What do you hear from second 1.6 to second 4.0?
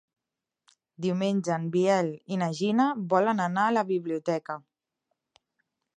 Biel i na Gina volen anar a la